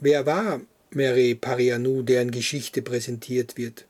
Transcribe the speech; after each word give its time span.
wer 0.00 0.26
war 0.26 0.60
Mary 0.90 1.34
Parianou, 1.34 2.02
deren 2.02 2.30
Geschichte 2.30 2.82
präsentiert 2.82 3.56
wird? 3.56 3.86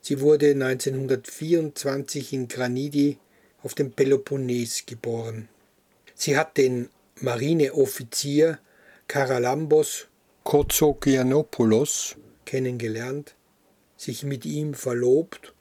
Sie 0.00 0.20
wurde 0.20 0.52
1924 0.52 2.32
in 2.32 2.48
Granidi 2.48 3.18
auf 3.62 3.74
dem 3.74 3.90
Peloponnes 3.92 4.86
geboren. 4.86 5.48
Sie 6.14 6.36
hat 6.36 6.56
den 6.56 6.88
Marineoffizier 7.20 8.58
Karalambos 9.08 10.06
Kozogianopoulos 10.44 12.16
kennengelernt, 12.44 13.34
sich 13.96 14.22
mit 14.22 14.46
ihm 14.46 14.74
verlobt 14.74 15.52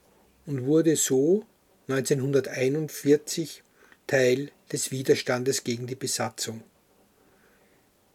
und 0.45 0.66
wurde 0.66 0.95
so 0.95 1.44
1941 1.88 3.63
Teil 4.08 4.52
des 4.72 4.91
Widerstandes 4.91 5.63
gegen 5.63 5.88
die 5.88 5.95
Besatzung. 5.95 6.63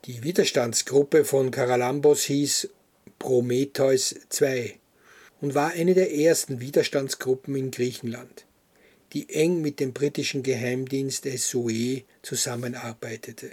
Die 0.06 0.22
Widerstandsgruppe 0.22 1.26
von 1.26 1.50
Karalambos 1.50 2.22
hieß 2.22 2.70
Prometheus 3.18 4.14
II 4.40 4.74
und 5.42 5.54
war 5.54 5.72
eine 5.72 5.92
der 5.92 6.14
ersten 6.14 6.58
Widerstandsgruppen 6.58 7.54
in 7.54 7.70
Griechenland, 7.70 8.46
die 9.12 9.28
eng 9.28 9.60
mit 9.60 9.78
dem 9.78 9.92
britischen 9.92 10.42
Geheimdienst 10.42 11.26
SOE 11.36 12.04
zusammenarbeitete. 12.22 13.50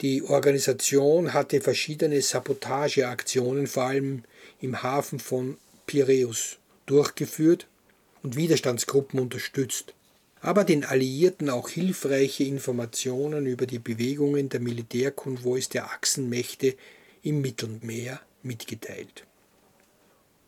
Die 0.00 0.24
Organisation 0.24 1.32
hatte 1.32 1.60
verschiedene 1.60 2.22
Sabotageaktionen 2.22 3.68
vor 3.68 3.84
allem 3.84 4.24
im 4.60 4.82
Hafen 4.82 5.20
von 5.20 5.58
Piräus 5.86 6.58
durchgeführt 6.86 7.68
und 8.24 8.34
Widerstandsgruppen 8.34 9.20
unterstützt, 9.20 9.94
aber 10.40 10.64
den 10.64 10.84
Alliierten 10.84 11.50
auch 11.50 11.68
hilfreiche 11.68 12.44
Informationen 12.44 13.46
über 13.46 13.66
die 13.66 13.78
Bewegungen 13.78 14.48
der 14.48 14.60
Militärkonvois 14.60 15.68
der 15.72 15.92
Achsenmächte 15.92 16.76
im 17.22 17.40
Mittelmeer 17.42 18.20
mitgeteilt. 18.42 19.26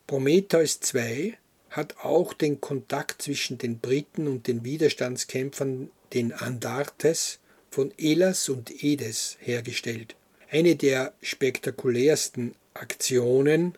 Prometheus 0.06 0.80
II 0.94 1.34
hat 1.70 1.96
auch 2.02 2.32
den 2.32 2.60
Kontakt 2.60 3.22
zwischen 3.22 3.58
den 3.58 3.78
Briten 3.78 4.28
und 4.28 4.46
den 4.46 4.64
Widerstandskämpfern, 4.64 5.90
den 6.12 6.32
Andartes, 6.32 7.38
von 7.70 7.92
Elas 7.96 8.50
und 8.50 8.84
Edes 8.84 9.38
hergestellt. 9.40 10.14
Eine 10.50 10.76
der 10.76 11.14
spektakulärsten 11.22 12.54
Aktionen 12.74 13.74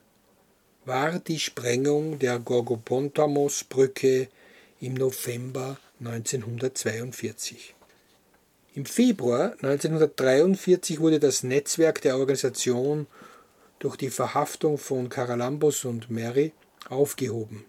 war 0.85 1.20
die 1.20 1.39
Sprengung 1.39 2.19
der 2.19 2.41
Gorgopontamos-Brücke 2.41 4.27
im 4.81 4.95
November 4.95 5.79
1942. 6.00 7.75
Im 8.75 8.87
Februar 8.87 9.53
1943 9.62 10.98
wurde 11.01 11.20
das 11.20 11.42
Netzwerk 11.42 12.03
der 12.03 12.17
Organisation 12.17 13.06
durch 13.78 13.97
die 13.97 14.11
Verhaftung 14.11 14.78
von 14.78 15.09
Karalambos 15.09 15.84
und 15.84 16.11
Mary 16.11 16.53
aufgehoben. 16.89 17.64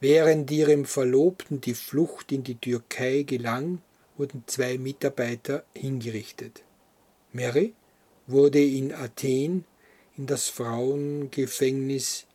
Während 0.00 0.50
ihrem 0.50 0.84
Verlobten 0.84 1.60
die 1.60 1.74
Flucht 1.74 2.30
in 2.30 2.44
die 2.44 2.54
Türkei 2.54 3.22
gelang, 3.22 3.82
wurden 4.16 4.44
zwei 4.46 4.78
Mitarbeiter 4.78 5.64
hingerichtet. 5.74 6.62
Mary 7.32 7.74
wurde 8.26 8.62
in 8.62 8.92
Athen 8.92 9.64
in 10.16 10.26
das 10.26 10.48
Frauengefängnis 10.48 12.26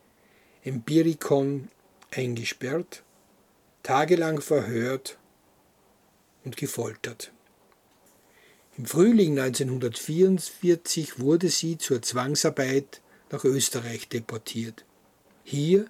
Empirikon 0.64 1.70
eingesperrt, 2.12 3.04
tagelang 3.84 4.42
verhört 4.42 5.18
und 6.46 6.58
gefoltert. 6.58 7.32
Im 8.78 8.86
Frühling 8.86 9.38
1944 9.38 11.20
wurde 11.20 11.50
sie 11.50 11.78
zur 11.78 12.02
Zwangsarbeit 12.02 13.02
nach 13.30 13.44
Österreich 13.44 14.10
deportiert. 14.10 14.86
Hier 15.44 15.86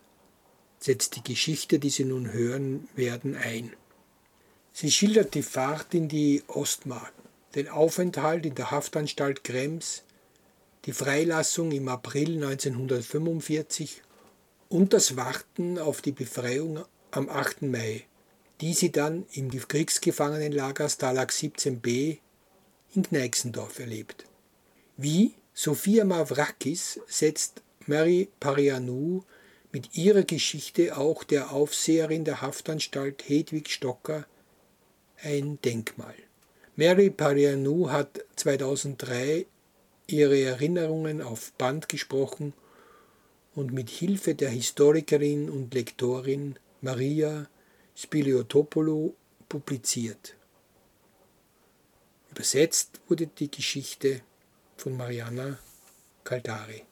setzt 0.79 1.15
die 1.15 1.23
Geschichte, 1.23 1.79
die 1.79 1.89
Sie 1.89 2.03
nun 2.03 2.33
hören 2.33 2.89
werden, 2.95 3.37
ein. 3.37 3.73
Sie 4.73 4.91
schildert 4.91 5.33
die 5.33 5.43
Fahrt 5.43 5.93
in 5.93 6.09
die 6.09 6.43
Ostmark, 6.47 7.13
den 7.55 7.69
Aufenthalt 7.69 8.45
in 8.45 8.55
der 8.55 8.71
Haftanstalt 8.71 9.43
Krems, 9.43 10.03
die 10.85 10.91
Freilassung 10.91 11.71
im 11.71 11.87
April 11.87 12.43
1945 12.43 14.01
und 14.67 14.91
das 14.91 15.15
Warten 15.15 15.79
auf 15.79 16.01
die 16.01 16.11
Befreiung 16.11 16.83
am 17.16 17.29
8. 17.29 17.63
Mai, 17.63 18.06
die 18.59 18.74
sie 18.74 18.91
dann 18.91 19.25
im 19.34 19.50
Kriegsgefangenenlager 19.50 20.90
Stalag 20.90 21.29
17b 21.29 22.18
in 22.96 23.03
Gneixendorf 23.03 23.78
erlebt. 23.79 24.25
Wie 24.97 25.35
Sophia 25.53 26.06
Mavrakis 26.06 27.00
setzt 27.06 27.62
Mary 27.85 28.29
Parianou 28.40 29.23
mit 29.72 29.96
ihrer 29.96 30.23
Geschichte 30.23 30.97
auch 30.97 31.23
der 31.23 31.52
Aufseherin 31.52 32.25
der 32.25 32.41
Haftanstalt 32.41 33.28
Hedwig 33.28 33.69
Stocker 33.69 34.25
ein 35.22 35.59
Denkmal. 35.63 36.16
Mary 36.75 37.12
Parianou 37.12 37.91
hat 37.91 38.25
2003 38.38 39.46
ihre 40.07 40.41
Erinnerungen 40.41 41.22
auf 41.22 41.52
Band 41.53 41.90
gesprochen 41.90 42.53
und 43.53 43.72
mit 43.72 43.91
Hilfe 43.91 44.34
der 44.34 44.50
Historikerin 44.50 45.52
und 45.52 45.75
Lektorin 45.75 46.57
Maria 46.83 47.47
Spiliotopoulou 47.95 49.16
publiziert. 49.47 50.35
Übersetzt 52.29 52.99
wurde 53.07 53.27
die 53.27 53.49
Geschichte 53.49 54.21
von 54.75 54.97
Mariana 54.97 55.59
Caldari. 56.25 56.83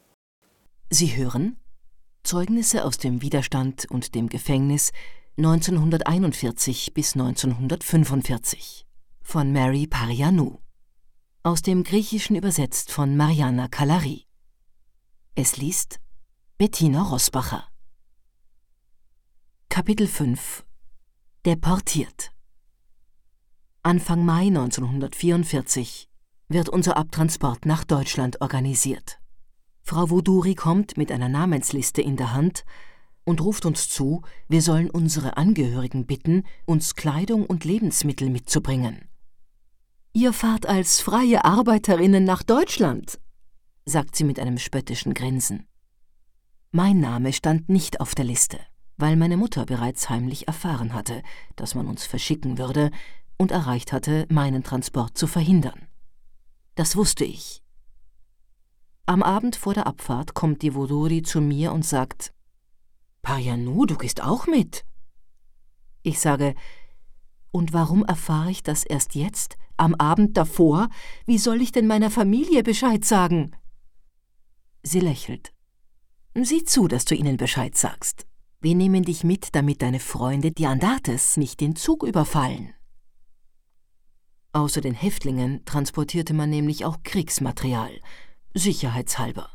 Sie 0.89 1.17
hören 1.17 1.57
Zeugnisse 2.23 2.85
aus 2.85 2.99
dem 2.99 3.21
Widerstand 3.21 3.85
und 3.91 4.15
dem 4.15 4.29
Gefängnis 4.29 4.93
1941 5.37 6.93
bis 6.93 7.13
1945 7.15 8.85
von 9.21 9.51
Mary 9.51 9.87
Parianou. 9.87 10.59
Aus 11.43 11.63
dem 11.63 11.83
Griechischen 11.83 12.37
übersetzt 12.37 12.91
von 12.91 13.17
Mariana 13.17 13.67
Kalari. 13.67 14.25
Es 15.35 15.57
liest 15.57 15.99
Bettina 16.57 17.01
Rosbacher. 17.01 17.70
Kapitel 19.73 20.05
5 20.05 20.65
Deportiert 21.45 22.33
Anfang 23.83 24.25
Mai 24.25 24.47
1944 24.47 26.09
wird 26.49 26.67
unser 26.67 26.97
Abtransport 26.97 27.65
nach 27.65 27.85
Deutschland 27.85 28.41
organisiert. 28.41 29.21
Frau 29.81 30.09
Woduri 30.09 30.55
kommt 30.55 30.97
mit 30.97 31.09
einer 31.09 31.29
Namensliste 31.29 32.01
in 32.01 32.17
der 32.17 32.33
Hand 32.33 32.65
und 33.23 33.39
ruft 33.39 33.65
uns 33.65 33.87
zu, 33.87 34.23
wir 34.49 34.61
sollen 34.61 34.89
unsere 34.89 35.37
Angehörigen 35.37 36.05
bitten, 36.05 36.43
uns 36.65 36.95
Kleidung 36.95 37.45
und 37.45 37.63
Lebensmittel 37.63 38.29
mitzubringen. 38.29 39.07
Ihr 40.11 40.33
fahrt 40.33 40.65
als 40.65 40.99
freie 40.99 41.45
Arbeiterinnen 41.45 42.25
nach 42.25 42.43
Deutschland, 42.43 43.21
sagt 43.85 44.17
sie 44.17 44.25
mit 44.25 44.37
einem 44.37 44.57
spöttischen 44.57 45.13
Grinsen. 45.13 45.65
Mein 46.71 46.99
Name 46.99 47.31
stand 47.31 47.69
nicht 47.69 48.01
auf 48.01 48.15
der 48.15 48.25
Liste, 48.25 48.59
weil 49.01 49.15
meine 49.15 49.35
Mutter 49.35 49.65
bereits 49.65 50.09
heimlich 50.09 50.47
erfahren 50.47 50.93
hatte, 50.93 51.23
dass 51.55 51.75
man 51.75 51.87
uns 51.87 52.05
verschicken 52.05 52.57
würde, 52.57 52.91
und 53.37 53.51
erreicht 53.51 53.91
hatte, 53.91 54.27
meinen 54.29 54.61
Transport 54.63 55.17
zu 55.17 55.25
verhindern. 55.25 55.87
Das 56.75 56.95
wusste 56.95 57.25
ich. 57.25 57.63
Am 59.07 59.23
Abend 59.23 59.55
vor 59.55 59.73
der 59.73 59.87
Abfahrt 59.87 60.35
kommt 60.35 60.61
die 60.61 60.75
Woduri 60.75 61.23
zu 61.23 61.41
mir 61.41 61.73
und 61.73 61.83
sagt: 61.83 62.33
Parianu, 63.23 63.87
du 63.87 63.97
gehst 63.97 64.21
auch 64.21 64.45
mit. 64.45 64.85
Ich 66.03 66.19
sage: 66.19 66.53
Und 67.51 67.73
warum 67.73 68.05
erfahre 68.05 68.51
ich 68.51 68.61
das 68.61 68.83
erst 68.83 69.15
jetzt, 69.15 69.57
am 69.75 69.95
Abend 69.95 70.37
davor? 70.37 70.89
Wie 71.25 71.39
soll 71.39 71.61
ich 71.61 71.71
denn 71.71 71.87
meiner 71.87 72.11
Familie 72.11 72.61
Bescheid 72.61 73.03
sagen? 73.03 73.55
Sie 74.83 74.99
lächelt. 74.99 75.51
Sieh 76.35 76.63
zu, 76.63 76.87
dass 76.87 77.05
du 77.05 77.15
ihnen 77.15 77.37
Bescheid 77.37 77.75
sagst. 77.75 78.27
Wir 78.61 78.75
nehmen 78.75 79.03
dich 79.03 79.23
mit, 79.23 79.55
damit 79.55 79.81
deine 79.81 79.99
Freunde, 79.99 80.51
die 80.51 80.67
Andates, 80.67 81.35
nicht 81.35 81.59
den 81.61 81.75
Zug 81.75 82.03
überfallen. 82.03 82.73
Außer 84.53 84.81
den 84.81 84.93
Häftlingen 84.93 85.65
transportierte 85.65 86.35
man 86.35 86.51
nämlich 86.51 86.85
auch 86.85 86.97
Kriegsmaterial, 87.03 87.99
sicherheitshalber. 88.53 89.49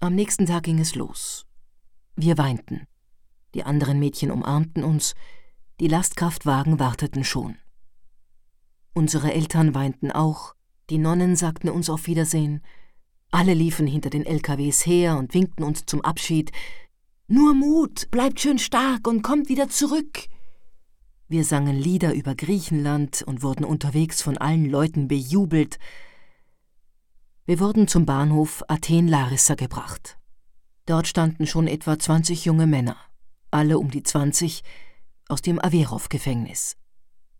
Am 0.00 0.14
nächsten 0.14 0.46
Tag 0.46 0.62
ging 0.62 0.78
es 0.78 0.94
los. 0.94 1.46
Wir 2.14 2.38
weinten. 2.38 2.86
Die 3.54 3.64
anderen 3.64 3.98
Mädchen 3.98 4.30
umarmten 4.30 4.82
uns, 4.82 5.14
die 5.80 5.88
Lastkraftwagen 5.88 6.78
warteten 6.78 7.24
schon. 7.24 7.56
Unsere 8.94 9.34
Eltern 9.34 9.74
weinten 9.74 10.10
auch, 10.10 10.54
die 10.88 10.98
Nonnen 10.98 11.36
sagten 11.36 11.68
uns 11.68 11.90
auf 11.90 12.06
Wiedersehen, 12.06 12.62
alle 13.30 13.52
liefen 13.52 13.86
hinter 13.86 14.08
den 14.08 14.24
LKWs 14.24 14.86
her 14.86 15.18
und 15.18 15.34
winkten 15.34 15.64
uns 15.64 15.84
zum 15.84 16.00
Abschied. 16.00 16.52
Nur 17.28 17.54
Mut, 17.54 18.08
bleibt 18.12 18.38
schön 18.38 18.60
stark 18.60 19.08
und 19.08 19.22
kommt 19.22 19.48
wieder 19.48 19.68
zurück. 19.68 20.28
Wir 21.26 21.44
sangen 21.44 21.74
Lieder 21.74 22.14
über 22.14 22.36
Griechenland 22.36 23.22
und 23.22 23.42
wurden 23.42 23.64
unterwegs 23.64 24.22
von 24.22 24.38
allen 24.38 24.70
Leuten 24.70 25.08
bejubelt. 25.08 25.80
Wir 27.44 27.58
wurden 27.58 27.88
zum 27.88 28.06
Bahnhof 28.06 28.62
Athen-Larissa 28.68 29.56
gebracht. 29.56 30.18
Dort 30.86 31.08
standen 31.08 31.48
schon 31.48 31.66
etwa 31.66 31.98
20 31.98 32.44
junge 32.44 32.68
Männer, 32.68 32.96
alle 33.50 33.80
um 33.80 33.90
die 33.90 34.04
20, 34.04 34.62
aus 35.28 35.42
dem 35.42 35.58
Averov-Gefängnis. 35.58 36.76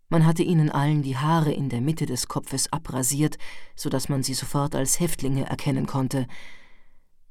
Man 0.09 0.25
hatte 0.25 0.43
ihnen 0.43 0.69
allen 0.69 1.01
die 1.01 1.15
Haare 1.15 1.53
in 1.53 1.69
der 1.69 1.79
Mitte 1.79 2.05
des 2.05 2.27
Kopfes 2.27 2.73
abrasiert, 2.73 3.37
so 3.77 3.87
dass 3.87 4.09
man 4.09 4.21
sie 4.21 4.33
sofort 4.33 4.75
als 4.75 4.99
Häftlinge 4.99 5.45
erkennen 5.45 5.85
konnte. 5.85 6.27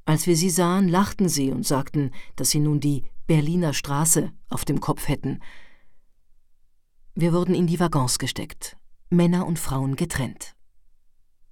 Als 0.07 0.27
wir 0.27 0.37
sie 0.37 0.51
sahen, 0.51 0.89
lachten 0.89 1.29
sie 1.29 1.51
und 1.51 1.67
sagten, 1.67 2.13
dass 2.37 2.51
sie 2.51 2.61
nun 2.61 2.81
die 2.81 3.05
Berliner 3.27 3.75
Straße 3.75 4.33
auf 4.49 4.65
dem 4.65 4.81
Kopf 4.81 5.09
hätten. 5.09 5.41
Wir 7.17 7.33
wurden 7.33 7.55
in 7.57 7.67
die 7.67 7.81
Waggons 7.81 8.19
gesteckt, 8.19 8.77
Männer 9.11 9.47
und 9.47 9.59
Frauen 9.59 9.97
getrennt. 9.97 10.55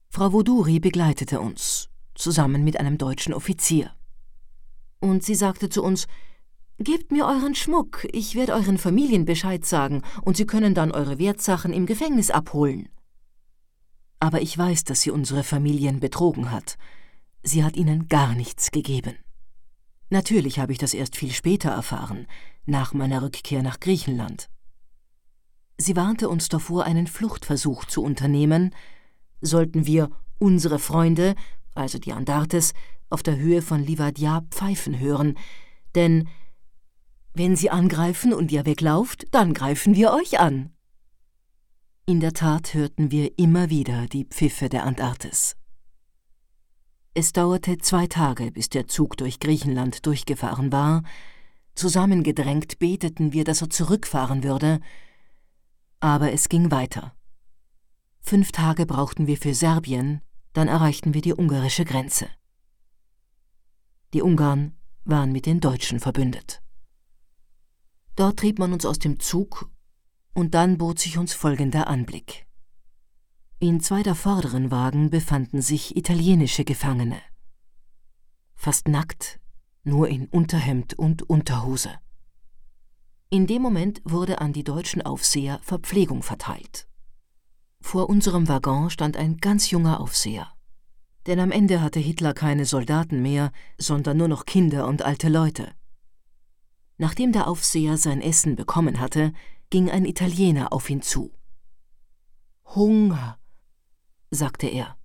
Frau 0.09 0.31
Voduri 0.31 0.79
begleitete 0.79 1.41
uns, 1.41 1.89
zusammen 2.15 2.63
mit 2.63 2.79
einem 2.79 2.97
deutschen 2.97 3.35
Offizier. 3.35 3.91
Und 5.01 5.25
sie 5.25 5.35
sagte 5.35 5.69
zu 5.69 5.83
uns, 5.83 6.07
Gebt 6.79 7.13
mir 7.13 7.27
euren 7.27 7.55
Schmuck, 7.55 8.07
ich 8.13 8.35
werde 8.37 8.55
euren 8.55 8.79
Familien 8.79 9.25
Bescheid 9.25 9.65
sagen, 9.65 10.03
und 10.23 10.37
sie 10.37 10.47
können 10.47 10.75
dann 10.75 10.93
eure 10.93 11.19
Wertsachen 11.19 11.73
im 11.73 11.87
Gefängnis 11.87 12.31
abholen. 12.31 12.89
Aber 14.21 14.43
ich 14.43 14.57
weiß, 14.57 14.85
dass 14.85 15.01
sie 15.01 15.11
unsere 15.11 15.43
Familien 15.43 15.99
betrogen 15.99 16.51
hat. 16.51 16.77
Sie 17.47 17.63
hat 17.63 17.77
ihnen 17.77 18.09
gar 18.09 18.35
nichts 18.35 18.71
gegeben. 18.71 19.15
Natürlich 20.09 20.59
habe 20.59 20.73
ich 20.73 20.79
das 20.79 20.95
erst 20.95 21.15
viel 21.15 21.31
später 21.31 21.71
erfahren, 21.71 22.27
nach 22.65 22.95
meiner 22.95 23.23
Rückkehr 23.23 23.63
nach 23.63 23.81
Griechenland. 23.81 24.49
Sie 25.77 25.95
warnte 25.95 26.31
uns 26.31 26.49
davor, 26.49 26.85
einen 26.85 27.07
Fluchtversuch 27.07 27.85
zu 27.85 28.03
unternehmen, 28.03 28.75
sollten 29.43 29.87
wir 29.87 30.11
unsere 30.39 30.79
Freunde, 30.79 31.35
also 31.75 31.99
die 31.99 32.13
Andartes, 32.13 32.73
auf 33.11 33.23
der 33.23 33.37
Höhe 33.37 33.61
von 33.61 33.83
Livadia 33.83 34.43
pfeifen 34.51 34.99
hören, 34.99 35.37
denn 35.95 36.29
wenn 37.35 37.57
sie 37.57 37.69
angreifen 37.69 38.33
und 38.33 38.53
ihr 38.53 38.65
weglauft, 38.65 39.27
dann 39.33 39.53
greifen 39.53 39.95
wir 39.95 40.15
euch 40.15 40.41
an. 40.41 40.73
In 42.07 42.21
der 42.21 42.33
Tat 42.33 42.73
hörten 42.73 43.11
wir 43.11 43.39
immer 43.39 43.69
wieder 43.69 44.07
die 44.07 44.25
Pfiffe 44.25 44.69
der 44.69 44.85
Antarktis. 44.85 45.57
Es 47.17 47.33
dauerte 47.33 47.79
zwei 47.79 48.09
Tage, 48.09 48.51
bis 48.51 48.69
der 48.69 48.89
Zug 48.89 49.17
durch 49.17 49.39
Griechenland 49.39 50.05
durchgefahren 50.05 50.73
war. 50.73 51.05
Zusammengedrängt 51.77 52.81
beteten 52.81 53.33
wir, 53.33 53.45
dass 53.45 53.63
er 53.63 53.71
zurückfahren 53.71 54.43
würde. 54.43 54.81
Aber 56.01 56.33
es 56.33 56.49
ging 56.49 56.73
weiter. 56.73 57.15
Fünf 58.21 58.51
Tage 58.51 58.85
brauchten 58.85 59.29
wir 59.29 59.37
für 59.37 59.55
Serbien, 59.55 60.23
dann 60.55 60.67
erreichten 60.67 61.15
wir 61.15 61.21
die 61.21 61.35
ungarische 61.35 61.85
Grenze. 61.85 62.29
Die 64.13 64.23
Ungarn 64.23 64.77
waren 65.05 65.31
mit 65.31 65.47
den 65.47 65.61
Deutschen 65.61 66.01
verbündet. 66.01 66.63
Dort 68.17 68.39
trieb 68.39 68.59
man 68.59 68.73
uns 68.73 68.87
aus 68.87 68.99
dem 68.99 69.21
Zug, 69.21 69.71
und 70.33 70.55
dann 70.55 70.79
bot 70.79 70.99
sich 70.99 71.17
uns 71.17 71.33
folgender 71.33 71.87
Anblick. 71.87 72.44
In 73.61 73.81
zwei 73.81 74.03
der 74.03 74.15
vorderen 74.15 74.71
Wagen 74.71 75.11
befanden 75.11 75.63
sich 75.63 75.97
italienische 75.97 76.65
Gefangene. 76.65 77.21
Fast 78.55 78.89
nackt, 78.89 79.41
nur 79.85 80.09
in 80.09 80.27
Unterhemd 80.27 80.95
und 80.95 81.23
Unterhose. 81.23 81.91
In 83.31 83.47
dem 83.47 83.63
Moment 83.63 84.01
wurde 84.05 84.41
an 84.41 84.53
die 84.53 84.65
deutschen 84.65 85.03
Aufseher 85.03 85.61
Verpflegung 85.63 86.23
verteilt. 86.23 86.87
Vor 87.81 88.09
unserem 88.09 88.49
Waggon 88.49 88.91
stand 88.91 89.17
ein 89.17 89.39
ganz 89.39 89.71
junger 89.71 90.01
Aufseher. 90.01 90.53
Denn 91.27 91.41
am 91.41 91.51
Ende 91.51 91.81
hatte 91.81 92.01
Hitler 92.01 92.35
keine 92.35 92.67
Soldaten 92.67 93.23
mehr, 93.23 93.51
sondern 93.79 94.17
nur 94.17 94.29
noch 94.29 94.47
Kinder 94.47 94.87
und 94.87 95.03
alte 95.03 95.29
Leute. 95.29 95.73
Nachdem 96.97 97.33
der 97.33 97.49
Aufseher 97.49 97.97
sein 97.97 98.21
Essen 98.21 98.57
bekommen 98.57 99.01
hatte, 99.01 99.33
ging 99.71 99.91
ein 99.91 100.05
Italiener 100.05 100.73
auf 100.73 100.89
ihn 100.89 101.03
zu. 101.03 101.33
Hunger, 102.65 103.39
sagte 104.35 104.67
er. 104.67 104.97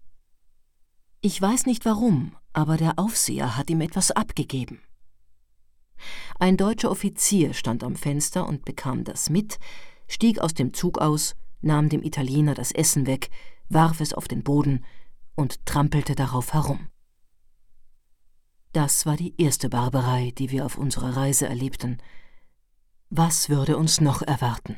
Ich 1.21 1.41
weiß 1.41 1.65
nicht 1.65 1.85
warum, 1.85 2.35
aber 2.53 2.77
der 2.77 2.97
Aufseher 2.97 3.57
hat 3.57 3.69
ihm 3.69 3.81
etwas 3.81 4.11
abgegeben. 4.11 4.81
Ein 6.39 6.55
deutscher 6.55 6.89
Offizier 6.89 7.53
stand 7.53 7.83
am 7.83 7.95
Fenster 7.95 8.47
und 8.47 8.63
bekam 8.63 9.03
das 9.03 9.29
mit, 9.29 9.59
stieg 10.07 10.39
aus 10.39 10.53
dem 10.53 10.73
Zug 10.73 10.97
aus, 10.99 11.35
nahm 11.61 11.89
dem 11.89 12.03
Italiener 12.03 12.53
das 12.53 12.71
Essen 12.71 13.05
weg, 13.05 13.29
warf 13.67 13.99
es 13.99 14.13
auf 14.13 14.27
den 14.27 14.43
Boden 14.43 14.85
und 15.35 15.65
trampelte 15.65 16.15
darauf 16.15 16.53
herum. 16.53 16.87
Das 18.71 19.05
war 19.05 19.17
die 19.17 19.33
erste 19.41 19.67
Barbarei, 19.67 20.31
die 20.37 20.51
wir 20.51 20.65
auf 20.65 20.77
unserer 20.77 21.17
Reise 21.17 21.47
erlebten. 21.47 21.97
Was 23.09 23.49
würde 23.49 23.77
uns 23.77 23.99
noch 23.99 24.21
erwarten? 24.21 24.77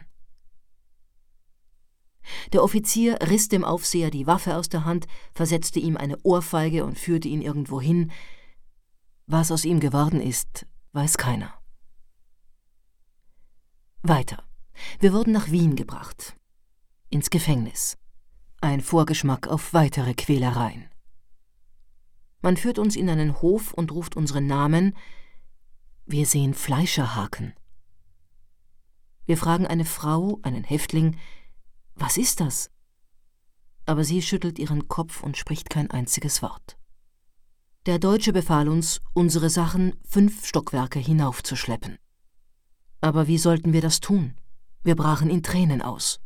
Der 2.54 2.64
Offizier 2.64 3.18
riss 3.22 3.48
dem 3.48 3.64
Aufseher 3.64 4.12
die 4.12 4.28
Waffe 4.28 4.58
aus 4.58 4.68
der 4.68 4.84
Hand, 4.84 5.08
versetzte 5.34 5.80
ihm 5.80 5.96
eine 5.96 6.18
Ohrfeige 6.24 6.86
und 6.86 6.98
führte 7.00 7.28
ihn 7.28 7.42
irgendwo 7.42 7.80
hin. 7.80 8.12
Was 9.26 9.52
aus 9.52 9.64
ihm 9.64 9.80
geworden 9.80 10.20
ist, 10.20 10.66
weiß 10.92 11.18
keiner. 11.18 11.54
Weiter. 14.04 14.44
Wir 15.00 15.14
wurden 15.14 15.32
nach 15.32 15.52
Wien 15.52 15.76
gebracht. 15.76 16.36
Ins 17.10 17.30
Gefängnis. 17.30 17.98
Ein 18.60 18.82
Vorgeschmack 18.82 19.48
auf 19.48 19.74
weitere 19.74 20.14
Quälereien. 20.14 20.90
Man 22.42 22.58
führt 22.58 22.80
uns 22.80 22.96
in 22.96 23.10
einen 23.10 23.42
Hof 23.42 23.74
und 23.74 23.92
ruft 23.92 24.18
unseren 24.18 24.48
Namen. 24.48 24.98
Wir 26.06 26.26
sehen 26.26 26.54
Fleischerhaken. 26.54 27.54
Wir 29.26 29.38
fragen 29.38 29.68
eine 29.68 29.86
Frau, 29.86 30.40
einen 30.42 30.64
Häftling, 30.64 31.18
was 31.96 32.18
ist 32.18 32.40
das? 32.40 32.70
Aber 33.86 34.04
sie 34.04 34.22
schüttelt 34.22 34.60
ihren 34.60 34.88
Kopf 34.88 35.24
und 35.24 35.38
spricht 35.38 35.70
kein 35.70 35.90
einziges 35.92 36.42
Wort. 36.42 36.78
Der 37.86 38.00
Deutsche 38.00 38.34
befahl 38.34 38.70
uns, 38.70 39.02
unsere 39.14 39.50
Sachen 39.50 39.96
fünf 40.08 40.46
Stockwerke 40.46 41.00
hinaufzuschleppen. 41.00 41.98
Aber 43.02 43.28
wie 43.28 43.38
sollten 43.38 43.74
wir 43.74 43.82
das 43.82 44.00
tun? 44.00 44.36
Wir 44.84 44.96
brachen 44.96 45.30
in 45.30 45.44
Tränen 45.44 45.82
aus. 45.82 46.20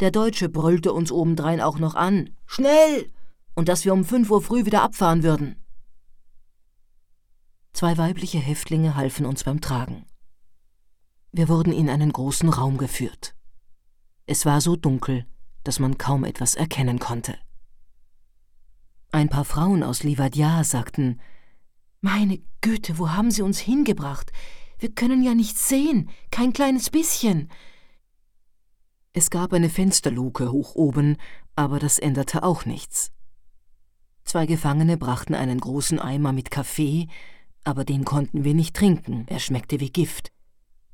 Der 0.00 0.10
Deutsche 0.10 0.48
brüllte 0.48 0.92
uns 0.92 1.12
obendrein 1.12 1.60
auch 1.60 1.78
noch 1.78 1.94
an. 1.94 2.30
Schnell! 2.46 3.10
und 3.54 3.68
dass 3.68 3.84
wir 3.84 3.92
um 3.92 4.04
fünf 4.04 4.30
Uhr 4.30 4.42
früh 4.42 4.66
wieder 4.66 4.82
abfahren 4.82 5.22
würden. 5.22 5.56
Zwei 7.72 7.96
weibliche 7.98 8.38
Häftlinge 8.38 8.94
halfen 8.94 9.26
uns 9.26 9.44
beim 9.44 9.60
Tragen. 9.60 10.06
Wir 11.32 11.48
wurden 11.48 11.72
in 11.72 11.88
einen 11.88 12.12
großen 12.12 12.48
Raum 12.48 12.78
geführt. 12.78 13.34
Es 14.26 14.46
war 14.46 14.60
so 14.60 14.76
dunkel, 14.76 15.26
dass 15.64 15.78
man 15.78 15.98
kaum 15.98 16.24
etwas 16.24 16.54
erkennen 16.54 16.98
konnte. 16.98 17.36
Ein 19.12 19.28
paar 19.28 19.44
Frauen 19.44 19.82
aus 19.82 20.02
Livadia 20.02 20.64
sagten, 20.64 21.20
Meine 22.00 22.40
Güte, 22.60 22.98
wo 22.98 23.10
haben 23.10 23.30
Sie 23.30 23.42
uns 23.42 23.58
hingebracht? 23.58 24.32
Wir 24.78 24.92
können 24.92 25.22
ja 25.22 25.34
nichts 25.34 25.68
sehen, 25.68 26.10
kein 26.30 26.52
kleines 26.52 26.90
bisschen. 26.90 27.50
Es 29.12 29.30
gab 29.30 29.52
eine 29.52 29.70
Fensterluke 29.70 30.50
hoch 30.50 30.74
oben, 30.74 31.16
aber 31.54 31.78
das 31.78 31.98
änderte 31.98 32.42
auch 32.42 32.64
nichts. 32.64 33.12
Zwei 34.24 34.46
Gefangene 34.46 34.96
brachten 34.96 35.34
einen 35.34 35.60
großen 35.60 36.00
Eimer 36.00 36.32
mit 36.32 36.50
Kaffee, 36.50 37.08
aber 37.62 37.84
den 37.84 38.04
konnten 38.04 38.42
wir 38.42 38.54
nicht 38.54 38.74
trinken, 38.74 39.26
er 39.28 39.38
schmeckte 39.38 39.80
wie 39.80 39.90
Gift. 39.90 40.32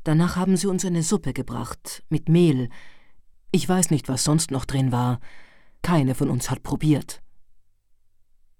Danach 0.04 0.36
haben 0.36 0.56
sie 0.56 0.66
uns 0.66 0.84
eine 0.84 1.02
Suppe 1.02 1.32
gebracht, 1.32 2.02
mit 2.08 2.28
Mehl. 2.28 2.68
Ich 3.52 3.68
weiß 3.68 3.90
nicht, 3.90 4.08
was 4.08 4.24
sonst 4.24 4.50
noch 4.50 4.64
drin 4.64 4.92
war. 4.92 5.20
Keine 5.82 6.14
von 6.14 6.30
uns 6.30 6.50
hat 6.50 6.62
probiert. 6.62 7.22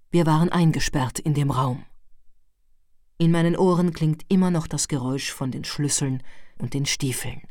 Wir 0.09 0.25
waren 0.25 0.49
eingesperrt 0.49 1.19
in 1.19 1.33
dem 1.33 1.51
Raum. 1.51 1.85
In 3.17 3.31
meinen 3.31 3.55
Ohren 3.55 3.93
klingt 3.93 4.23
immer 4.27 4.51
noch 4.51 4.67
das 4.67 4.87
Geräusch 4.87 5.31
von 5.31 5.51
den 5.51 5.63
Schlüsseln 5.63 6.23
und 6.57 6.73
den 6.73 6.85
Stiefeln. 6.85 7.41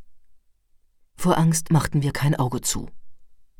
Vor 1.16 1.38
Angst 1.38 1.70
machten 1.70 2.02
wir 2.02 2.12
kein 2.12 2.34
Auge 2.34 2.60
zu, 2.60 2.88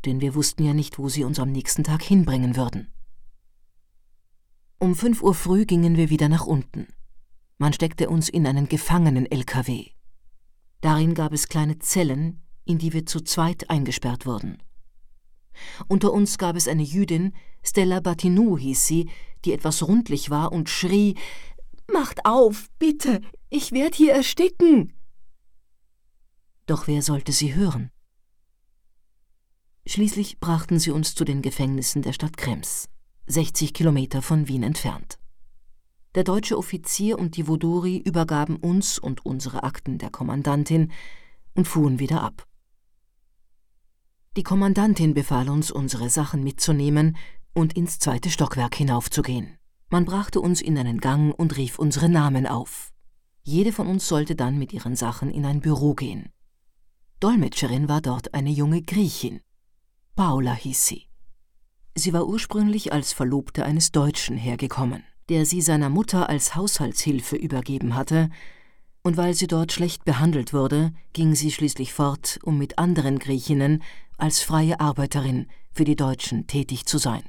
denn 0.05 0.21
wir 0.21 0.35
wussten 0.35 0.65
ja 0.65 0.75
nicht, 0.75 0.99
wo 0.99 1.09
sie 1.09 1.25
uns 1.25 1.39
am 1.39 1.53
nächsten 1.53 1.85
Tag 1.85 2.03
hinbringen 2.03 2.57
würden. 2.57 2.93
Um 4.79 4.95
fünf 4.95 5.23
Uhr 5.23 5.35
früh 5.35 5.67
gingen 5.67 5.97
wir 5.97 6.11
wieder 6.11 6.29
nach 6.29 6.47
unten. 6.47 6.89
Man 7.59 7.73
steckte 7.73 8.09
uns 8.11 8.29
in 8.29 8.47
einen 8.47 8.69
Gefangenen-LKW. 8.69 9.91
Darin 10.81 11.15
gab 11.15 11.33
es 11.33 11.49
kleine 11.49 11.79
Zellen, 11.79 12.43
in 12.65 12.79
die 12.79 12.93
wir 12.93 13.07
zu 13.07 13.21
zweit 13.21 13.71
eingesperrt 13.71 14.27
wurden. 14.27 14.59
Unter 15.89 16.13
uns 16.13 16.39
gab 16.39 16.57
es 16.57 16.69
eine 16.69 16.83
Jüdin, 16.83 17.33
Stella 17.63 18.01
Batinou 18.01 18.57
hieß 18.59 18.87
sie, 18.87 19.11
die 19.45 19.53
etwas 19.53 19.87
rundlich 19.87 20.31
war 20.31 20.53
und 20.53 20.69
schrie 20.69 21.17
Macht 21.93 22.25
auf, 22.25 22.69
bitte, 22.79 23.21
ich 23.49 23.73
werde 23.73 23.97
hier 23.97 24.13
ersticken. 24.13 24.93
Doch 26.67 26.87
wer 26.87 27.03
sollte 27.03 27.33
sie 27.33 27.55
hören? 27.55 27.91
Schließlich 29.87 30.39
brachten 30.39 30.79
sie 30.79 30.93
uns 30.93 31.17
zu 31.17 31.25
den 31.25 31.43
Gefängnissen 31.43 32.03
der 32.03 32.13
Stadt 32.13 32.37
Krems. 32.37 32.89
60 33.27 33.75
Kilometer 33.75 34.23
von 34.23 34.47
Wien 34.47 34.63
entfernt. 34.63 35.19
Der 36.15 36.25
deutsche 36.25 36.59
Offizier 36.59 37.19
und 37.19 37.37
die 37.37 37.45
Voduri 37.45 37.97
übergaben 37.99 38.57
uns 38.57 38.99
und 38.99 39.25
unsere 39.25 39.63
Akten 39.63 39.99
der 39.99 40.11
Kommandantin 40.11 40.93
und 41.55 41.67
fuhren 41.67 41.99
wieder 41.99 42.23
ab. 42.23 42.47
Die 44.37 44.45
Kommandantin 44.45 45.13
befahl 45.13 45.49
uns, 45.49 45.73
unsere 45.73 46.09
Sachen 46.09 46.45
mitzunehmen 46.45 47.17
und 47.53 47.77
ins 47.77 47.99
zweite 47.99 48.31
Stockwerk 48.31 48.77
hinaufzugehen. 48.77 49.59
Man 49.89 50.05
brachte 50.05 50.41
uns 50.41 50.61
in 50.61 50.79
einen 50.79 51.01
Gang 51.01 51.37
und 51.37 51.57
rief 51.57 51.81
unsere 51.81 52.09
Namen 52.09 52.47
auf. 52.47 52.93
Jede 53.43 53.73
von 53.73 53.89
uns 53.89 54.07
sollte 54.07 54.37
dann 54.37 54.57
mit 54.57 54.73
ihren 54.73 54.95
Sachen 54.95 55.33
in 55.33 55.45
ein 55.45 55.61
Büro 55.61 55.95
gehen. 55.95 56.29
Dolmetscherin 57.19 57.89
war 57.89 58.01
dort 58.01 58.33
eine 58.33 58.51
junge 58.51 58.83
Griechin. 58.83 59.41
Paula 60.15 60.55
hieß 60.55 60.87
sie. 60.87 61.09
Sie 61.97 62.13
war 62.13 62.29
ursprünglich 62.29 62.93
als 62.93 63.13
Verlobte 63.13 63.65
eines 63.65 63.91
Deutschen 63.91 64.37
hergekommen, 64.37 65.03
der 65.29 65.45
sie 65.45 65.61
seiner 65.61 65.89
Mutter 65.89 66.29
als 66.29 66.55
Haushaltshilfe 66.55 67.35
übergeben 67.35 67.97
hatte, 67.97 68.31
und 69.03 69.17
weil 69.17 69.35
sie 69.35 69.47
dort 69.47 69.73
schlecht 69.73 70.05
behandelt 70.05 70.53
wurde, 70.53 70.93
ging 71.15 71.35
sie 71.35 71.51
schließlich 71.51 71.93
fort, 71.93 72.39
um 72.43 72.59
mit 72.59 72.79
anderen 72.79 73.19
Griechinnen 73.19 73.83
als 74.21 74.43
freie 74.43 74.81
Arbeiterin 74.81 75.47
für 75.73 75.85
die 75.85 75.97
Deutschen 75.97 76.47
tätig 76.47 76.87
zu 76.87 76.99
sein. 76.99 77.23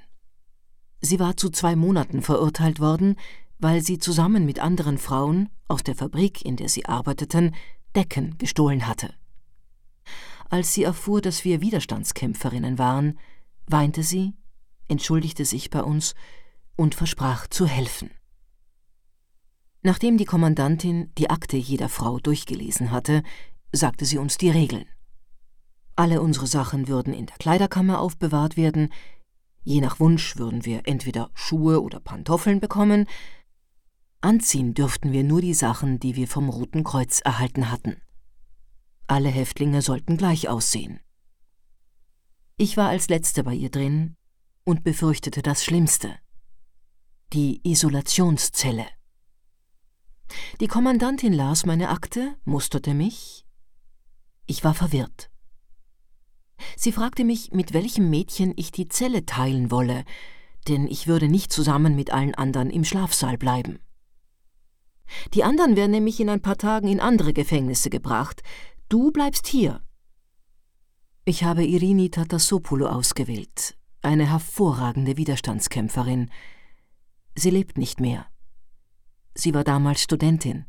Sie 1.02 1.20
war 1.20 1.38
zu 1.38 1.50
zwei 1.50 1.76
Monaten 1.76 2.22
verurteilt 2.22 2.80
worden, 2.80 3.16
weil 3.58 3.82
sie 3.82 3.98
zusammen 3.98 4.46
mit 4.46 4.60
anderen 4.60 4.98
Frauen 4.98 5.50
aus 5.68 5.84
der 5.84 5.96
Fabrik, 5.96 6.44
in 6.44 6.56
der 6.56 6.70
sie 6.70 6.86
arbeiteten, 6.86 7.56
Decken 7.96 8.38
gestohlen 8.38 8.88
hatte. 8.88 9.14
Als 10.50 10.74
sie 10.74 10.84
erfuhr, 10.84 11.22
dass 11.22 11.46
wir 11.46 11.62
Widerstandskämpferinnen 11.62 12.78
waren, 12.78 13.18
weinte 13.68 14.04
sie, 14.04 14.34
entschuldigte 14.88 15.46
sich 15.46 15.70
bei 15.70 15.82
uns 15.82 16.14
und 16.76 16.96
versprach 16.96 17.48
zu 17.48 17.66
helfen. 17.66 18.12
Nachdem 19.82 20.18
die 20.18 20.26
Kommandantin 20.26 21.12
die 21.18 21.30
Akte 21.30 21.58
jeder 21.58 21.90
Frau 21.90 22.20
durchgelesen 22.20 22.92
hatte, 22.92 23.24
sagte 23.72 24.06
sie 24.06 24.18
uns 24.18 24.38
die 24.38 24.50
Regeln. 24.50 24.86
Alle 25.96 26.22
unsere 26.22 26.48
Sachen 26.48 26.88
würden 26.88 27.14
in 27.14 27.26
der 27.26 27.38
Kleiderkammer 27.38 28.00
aufbewahrt 28.00 28.58
werden, 28.58 28.90
Je 29.64 29.80
nach 29.80 30.00
Wunsch 30.00 30.38
würden 30.38 30.66
wir 30.66 30.88
entweder 30.88 31.30
Schuhe 31.34 31.82
oder 31.82 32.00
Pantoffeln 32.00 32.60
bekommen. 32.60 33.08
Anziehen 34.20 34.74
dürften 34.74 35.12
wir 35.12 35.24
nur 35.24 35.42
die 35.42 35.54
Sachen, 35.54 36.00
die 36.00 36.16
wir 36.16 36.28
vom 36.28 36.50
Roten 36.50 36.84
Kreuz 36.84 37.20
erhalten 37.22 37.70
hatten. 37.70 38.02
Alle 39.08 39.30
Häftlinge 39.30 39.82
sollten 39.82 40.18
gleich 40.18 40.48
aussehen. 40.48 41.00
Ich 42.58 42.78
war 42.78 42.90
als 42.90 43.10
Letzte 43.10 43.44
bei 43.44 43.54
ihr 43.54 43.70
drin 43.70 44.16
und 44.64 44.84
befürchtete 44.84 45.42
das 45.42 45.64
Schlimmste. 45.64 46.16
Die 47.34 47.62
Isolationszelle. 47.68 48.86
Die 50.60 50.68
Kommandantin 50.68 51.34
las 51.34 51.66
meine 51.66 51.90
Akte, 51.90 52.36
musterte 52.46 52.94
mich. 52.94 53.46
Ich 54.46 54.64
war 54.64 54.74
verwirrt. 54.74 55.31
Sie 56.76 56.92
fragte 56.92 57.24
mich, 57.24 57.52
mit 57.52 57.74
welchem 57.74 58.10
Mädchen 58.10 58.54
ich 58.56 58.72
die 58.72 58.88
Zelle 58.88 59.26
teilen 59.26 59.72
wolle, 59.72 60.04
denn 60.68 60.88
ich 60.88 61.08
würde 61.08 61.28
nicht 61.28 61.52
zusammen 61.52 61.96
mit 61.96 62.12
allen 62.12 62.36
anderen 62.36 62.70
im 62.70 62.84
Schlafsaal 62.84 63.38
bleiben. 63.38 63.80
Die 65.34 65.44
anderen 65.44 65.76
werden 65.76 65.92
nämlich 65.92 66.20
in 66.20 66.30
ein 66.30 66.42
paar 66.42 66.58
Tagen 66.58 66.88
in 66.88 67.00
andere 67.00 67.34
Gefängnisse 67.34 67.90
gebracht. 67.90 68.42
Du 68.90 69.12
bleibst 69.12 69.48
hier. 69.48 69.82
Ich 71.26 71.44
habe 71.44 71.66
Irini 71.66 72.10
Tatasopoulou 72.10 72.88
ausgewählt, 72.88 73.78
eine 74.02 74.30
hervorragende 74.30 75.18
Widerstandskämpferin. 75.18 76.32
Sie 77.36 77.50
lebt 77.50 77.78
nicht 77.78 78.00
mehr. 78.00 78.26
Sie 79.36 79.54
war 79.54 79.64
damals 79.64 80.02
Studentin. 80.02 80.66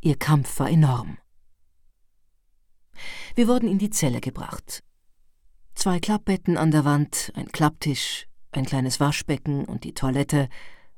Ihr 0.00 0.16
Kampf 0.16 0.58
war 0.58 0.68
enorm. 0.68 1.18
Wir 3.36 3.48
wurden 3.48 3.68
in 3.68 3.78
die 3.78 3.90
Zelle 3.90 4.20
gebracht. 4.20 4.84
Zwei 5.74 5.98
Klappbetten 5.98 6.56
an 6.56 6.70
der 6.70 6.84
Wand, 6.84 7.32
ein 7.34 7.50
Klapptisch, 7.50 8.28
ein 8.52 8.64
kleines 8.64 9.00
Waschbecken 9.00 9.64
und 9.64 9.82
die 9.82 9.92
Toilette, 9.92 10.48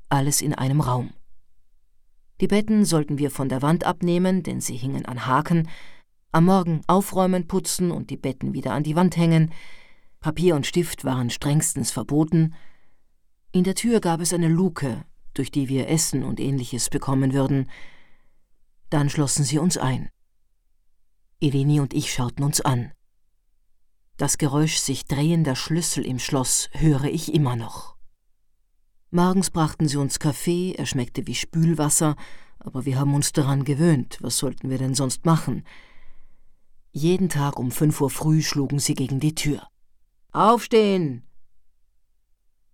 alles 0.09 0.41
in 0.41 0.53
einem 0.53 0.81
Raum. 0.81 1.13
Die 2.39 2.47
Betten 2.47 2.85
sollten 2.85 3.17
wir 3.17 3.31
von 3.31 3.49
der 3.49 3.63
Wand 3.63 3.85
abnehmen, 3.85 4.43
denn 4.43 4.61
sie 4.61 4.75
hingen 4.75 5.07
an 5.07 5.25
Haken, 5.25 5.67
am 6.31 6.45
Morgen 6.45 6.81
aufräumen, 6.85 7.47
putzen 7.47 7.89
und 7.89 8.11
die 8.11 8.17
Betten 8.17 8.53
wieder 8.53 8.73
an 8.73 8.83
die 8.83 8.95
Wand 8.95 9.17
hängen. 9.17 9.51
Papier 10.19 10.55
und 10.55 10.67
Stift 10.67 11.05
waren 11.05 11.31
strengstens 11.31 11.89
verboten. 11.89 12.53
In 13.51 13.63
der 13.63 13.73
Tür 13.73 13.99
gab 13.99 14.21
es 14.21 14.31
eine 14.31 14.47
Luke, 14.47 15.03
durch 15.33 15.49
die 15.49 15.69
wir 15.69 15.89
Essen 15.89 16.23
und 16.23 16.39
ähnliches 16.39 16.91
bekommen 16.91 17.33
würden. 17.33 17.67
Dann 18.91 19.09
schlossen 19.09 19.43
sie 19.43 19.57
uns 19.57 19.77
ein. 19.77 20.09
Eleni 21.39 21.79
und 21.79 21.93
ich 21.93 22.11
schauten 22.11 22.43
uns 22.43 22.61
an. 22.61 22.91
Das 24.17 24.37
Geräusch 24.37 24.77
sich 24.77 25.05
drehender 25.05 25.55
Schlüssel 25.55 26.05
im 26.05 26.17
Schloss 26.17 26.69
höre 26.73 27.05
ich 27.05 27.33
immer 27.33 27.55
noch. 27.55 27.95
Morgens 29.11 29.51
brachten 29.51 29.87
sie 29.87 29.97
uns 29.97 30.19
Kaffee, 30.19 30.73
er 30.73 30.85
schmeckte 30.85 31.27
wie 31.27 31.35
Spülwasser, 31.35 32.15
aber 32.59 32.85
wir 32.85 32.99
haben 32.99 33.13
uns 33.13 33.31
daran 33.31 33.63
gewöhnt, 33.63 34.17
was 34.21 34.37
sollten 34.37 34.69
wir 34.69 34.79
denn 34.79 34.95
sonst 34.95 35.25
machen? 35.25 35.63
Jeden 36.91 37.29
Tag 37.29 37.59
um 37.59 37.71
fünf 37.71 38.01
Uhr 38.01 38.09
früh 38.09 38.41
schlugen 38.41 38.79
sie 38.79 38.95
gegen 38.95 39.19
die 39.19 39.35
Tür. 39.35 39.67
Aufstehen! 40.31 41.23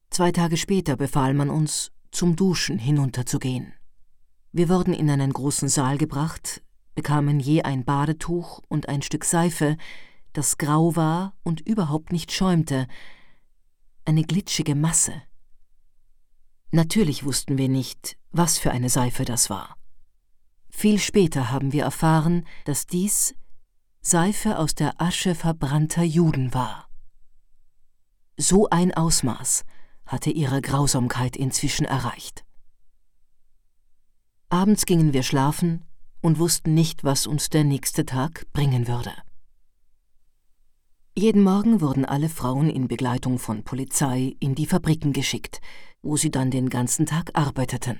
Zwei 0.09 0.31
Tage 0.31 0.57
später 0.57 0.95
befahl 0.95 1.33
man 1.33 1.49
uns, 1.49 1.91
zum 2.11 2.35
Duschen 2.35 2.77
hinunterzugehen. 2.79 3.73
Wir 4.51 4.69
wurden 4.69 4.93
in 4.93 5.09
einen 5.09 5.33
großen 5.33 5.67
Saal 5.67 5.97
gebracht, 5.97 6.61
bekamen 6.95 7.39
je 7.39 7.63
ein 7.63 7.85
Badetuch 7.85 8.61
und 8.67 8.89
ein 8.89 9.01
Stück 9.01 9.25
Seife, 9.25 9.77
das 10.33 10.57
grau 10.57 10.95
war 10.95 11.35
und 11.43 11.61
überhaupt 11.61 12.11
nicht 12.11 12.31
schäumte, 12.31 12.87
eine 14.05 14.23
glitschige 14.23 14.75
Masse. 14.75 15.13
Natürlich 16.71 17.23
wussten 17.23 17.57
wir 17.57 17.69
nicht, 17.69 18.17
was 18.31 18.57
für 18.57 18.71
eine 18.71 18.89
Seife 18.89 19.25
das 19.25 19.49
war. 19.49 19.77
Viel 20.69 20.99
später 20.99 21.51
haben 21.51 21.71
wir 21.71 21.83
erfahren, 21.83 22.45
dass 22.65 22.87
dies 22.87 23.35
Seife 24.01 24.57
aus 24.57 24.73
der 24.73 24.99
Asche 24.99 25.35
verbrannter 25.35 26.03
Juden 26.03 26.53
war. 26.53 26.89
So 28.37 28.69
ein 28.69 28.93
Ausmaß 28.93 29.65
hatte 30.05 30.31
ihre 30.31 30.61
Grausamkeit 30.61 31.37
inzwischen 31.37 31.85
erreicht. 31.85 32.43
Abends 34.49 34.85
gingen 34.85 35.13
wir 35.13 35.23
schlafen 35.23 35.85
und 36.23 36.39
wussten 36.39 36.73
nicht, 36.73 37.03
was 37.03 37.27
uns 37.27 37.49
der 37.49 37.65
nächste 37.65 38.05
Tag 38.05 38.47
bringen 38.53 38.87
würde. 38.87 39.11
Jeden 41.15 41.43
Morgen 41.43 41.81
wurden 41.81 42.05
alle 42.05 42.29
Frauen 42.29 42.69
in 42.69 42.87
Begleitung 42.87 43.37
von 43.37 43.63
Polizei 43.63 44.35
in 44.39 44.55
die 44.55 44.65
Fabriken 44.65 45.13
geschickt, 45.13 45.61
wo 46.01 46.17
sie 46.17 46.31
dann 46.31 46.49
den 46.49 46.69
ganzen 46.69 47.05
Tag 47.05 47.29
arbeiteten. 47.33 47.99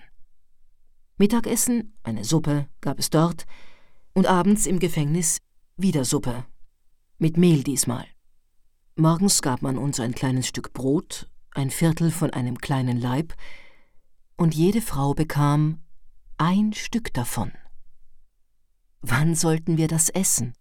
Mittagessen, 1.17 1.95
eine 2.01 2.23
Suppe, 2.23 2.67
gab 2.81 2.97
es 2.97 3.11
dort, 3.11 3.45
und 4.13 4.25
abends 4.25 4.65
im 4.65 4.79
Gefängnis 4.79 5.37
wieder 5.77 6.05
Suppe, 6.05 6.45
mit 7.19 7.37
Mehl 7.37 7.61
diesmal. 7.61 8.05
Morgens 8.95 9.41
gab 9.41 9.61
man 9.61 9.77
uns 9.77 9.99
ein 9.99 10.15
kleines 10.15 10.47
Stück 10.47 10.73
Brot, 10.73 11.29
ein 11.51 11.69
Viertel 11.69 12.09
von 12.09 12.31
einem 12.31 12.57
kleinen 12.57 12.99
Leib, 12.99 13.33
und 14.37 14.55
jede 14.55 14.81
Frau 14.81 15.13
bekam 15.13 15.83
ein 16.37 16.73
Stück 16.73 17.13
davon. 17.13 17.51
Wann 19.05 19.35
sollten 19.35 19.75
wir 19.75 19.89
das 19.89 20.07
essen? 20.07 20.53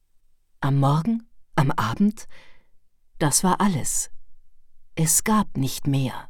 Am 0.60 0.80
Morgen? 0.80 1.28
Am 1.54 1.70
Abend? 1.70 2.26
Das 3.20 3.44
war 3.44 3.60
alles. 3.60 4.10
Es 4.96 5.22
gab 5.22 5.56
nicht 5.56 5.86
mehr. 5.86 6.28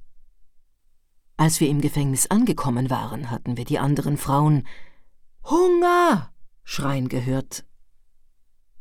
Als 1.39 1.59
wir 1.59 1.71
im 1.71 1.81
Gefängnis 1.81 2.27
angekommen 2.27 2.91
waren, 2.91 3.31
hatten 3.31 3.57
wir 3.57 3.65
die 3.65 3.79
anderen 3.79 4.19
Frauen 4.19 4.69
Hunger 5.45 6.31
schreien 6.65 7.09
gehört. 7.09 7.65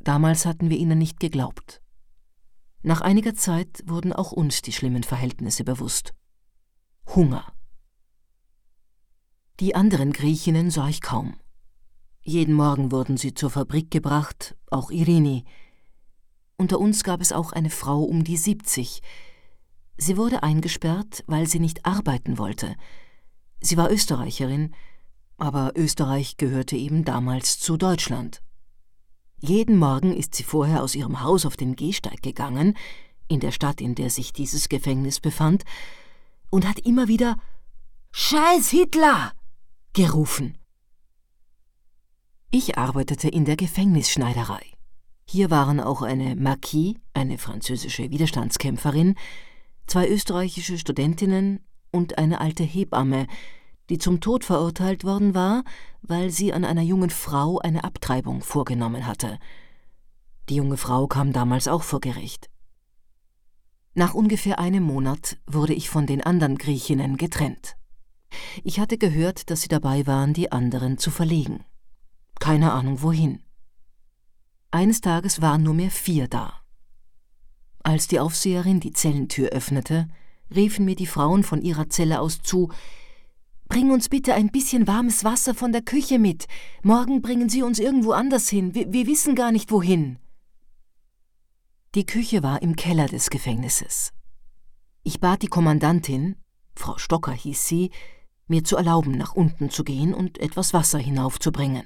Damals 0.02 0.46
hatten 0.46 0.70
wir 0.70 0.78
ihnen 0.78 0.98
nicht 0.98 1.22
geglaubt. 1.22 1.82
Nach 2.82 3.00
einiger 3.00 3.34
Zeit 3.34 3.82
wurden 3.86 4.12
auch 4.12 4.34
uns 4.34 4.62
die 4.62 4.74
schlimmen 4.74 5.04
Verhältnisse 5.04 5.64
bewusst. 5.64 6.14
Hunger. 7.08 7.54
Die 9.62 9.74
anderen 9.74 10.12
Griechinnen 10.12 10.70
sah 10.70 10.90
ich 10.90 11.00
kaum. 11.00 11.41
Jeden 12.24 12.54
Morgen 12.54 12.92
wurden 12.92 13.18
sie 13.18 13.34
zur 13.34 13.50
Fabrik 13.50 13.90
gebracht, 13.90 14.56
auch 14.70 14.92
Irini. 14.92 15.44
Unter 16.56 16.80
uns 16.80 17.04
gab 17.04 17.20
es 17.20 17.32
auch 17.32 17.52
eine 17.52 17.72
Frau 17.72 18.04
um 18.04 18.24
die 18.24 18.38
70. 18.38 19.02
Sie 19.98 20.18
wurde 20.18 20.44
eingesperrt, 20.44 21.24
weil 21.26 21.48
sie 21.48 21.60
nicht 21.60 21.86
arbeiten 21.86 22.38
wollte. 22.38 22.76
Sie 23.60 23.76
war 23.76 23.92
Österreicherin, 23.92 24.76
aber 25.38 25.72
Österreich 25.76 26.38
gehörte 26.38 26.76
eben 26.76 27.06
damals 27.06 27.60
zu 27.60 27.76
Deutschland. 27.78 28.44
Jeden 29.40 29.78
Morgen 29.78 30.14
ist 30.14 30.36
sie 30.36 30.44
vorher 30.44 30.84
aus 30.84 30.94
ihrem 30.94 31.24
Haus 31.24 31.48
auf 31.48 31.58
den 31.58 31.76
Gehsteig 31.76 32.22
gegangen, 32.22 32.78
in 33.28 33.40
der 33.40 33.52
Stadt, 33.52 33.82
in 33.82 33.96
der 33.96 34.12
sich 34.12 34.34
dieses 34.34 34.70
Gefängnis 34.70 35.20
befand, 35.20 35.64
und 36.52 36.68
hat 36.68 36.78
immer 36.78 37.08
wieder 37.08 37.38
Scheiß 38.12 38.70
Hitler 38.70 39.34
gerufen. 39.94 40.61
Ich 42.54 42.78
arbeitete 42.78 43.30
in 43.30 43.46
der 43.46 43.56
Gefängnisschneiderei. 43.56 44.62
Hier 45.26 45.50
waren 45.50 45.80
auch 45.80 46.02
eine 46.02 46.36
Marquis, 46.36 46.98
eine 47.14 47.38
französische 47.38 48.12
Widerstandskämpferin, 48.12 49.16
zwei 49.88 50.10
österreichische 50.10 50.78
Studentinnen 50.78 51.62
und 51.92 52.18
eine 52.18 52.42
alte 52.42 52.64
Hebamme, 52.64 53.28
die 53.90 54.00
zum 54.00 54.20
Tod 54.20 54.44
verurteilt 54.44 55.06
worden 55.06 55.34
war, 55.34 55.64
weil 56.02 56.30
sie 56.30 56.52
an 56.52 56.66
einer 56.66 56.82
jungen 56.82 57.10
Frau 57.10 57.60
eine 57.60 57.86
Abtreibung 57.86 58.42
vorgenommen 58.42 59.08
hatte. 59.08 59.40
Die 60.50 60.56
junge 60.56 60.76
Frau 60.76 61.08
kam 61.08 61.32
damals 61.32 61.70
auch 61.70 61.84
vor 61.84 62.02
Gericht. 62.02 62.50
Nach 63.94 64.14
ungefähr 64.14 64.60
einem 64.60 64.84
Monat 64.84 65.38
wurde 65.48 65.74
ich 65.74 65.90
von 65.90 66.06
den 66.06 66.22
anderen 66.22 66.58
Griechinnen 66.58 67.16
getrennt. 67.16 67.78
Ich 68.66 68.82
hatte 68.82 68.98
gehört, 68.98 69.50
dass 69.50 69.62
sie 69.62 69.70
dabei 69.70 70.06
waren, 70.06 70.34
die 70.34 70.52
anderen 70.52 70.98
zu 70.98 71.12
verlegen. 71.12 71.64
Keine 72.42 72.72
Ahnung 72.72 73.04
wohin. 73.04 73.44
Eines 74.72 75.00
Tages 75.00 75.42
waren 75.44 75.62
nur 75.62 75.76
mehr 75.76 75.92
vier 75.92 76.28
da. 76.28 76.64
Als 77.84 78.08
die 78.08 78.20
Aufseherin 78.20 78.80
die 78.80 78.94
Zellentür 78.94 79.50
öffnete, 79.50 80.08
riefen 80.54 80.86
mir 80.86 80.96
die 80.96 81.06
Frauen 81.06 81.44
von 81.44 81.62
ihrer 81.62 81.90
Zelle 81.90 82.20
aus 82.20 82.42
zu 82.42 82.72
Bring 83.70 83.92
uns 83.92 84.10
bitte 84.10 84.34
ein 84.34 84.50
bisschen 84.50 84.88
warmes 84.88 85.24
Wasser 85.24 85.54
von 85.54 85.72
der 85.72 85.84
Küche 85.84 86.18
mit. 86.18 86.48
Morgen 86.82 87.22
bringen 87.22 87.48
Sie 87.48 87.62
uns 87.62 87.78
irgendwo 87.78 88.12
anders 88.12 88.50
hin. 88.50 88.74
Wir, 88.74 88.92
wir 88.92 89.06
wissen 89.06 89.36
gar 89.36 89.52
nicht 89.52 89.72
wohin. 89.72 90.18
Die 91.94 92.08
Küche 92.08 92.42
war 92.42 92.64
im 92.64 92.76
Keller 92.76 93.06
des 93.06 93.30
Gefängnisses. 93.30 94.14
Ich 95.04 95.20
bat 95.20 95.44
die 95.44 95.48
Kommandantin, 95.48 96.38
Frau 96.76 96.98
Stocker 96.98 97.34
hieß 97.34 97.68
sie, 97.68 97.92
mir 98.48 98.64
zu 98.64 98.78
erlauben, 98.78 99.12
nach 99.12 99.36
unten 99.36 99.70
zu 99.70 99.84
gehen 99.84 100.16
und 100.16 100.40
etwas 100.40 100.74
Wasser 100.74 100.98
hinaufzubringen. 100.98 101.86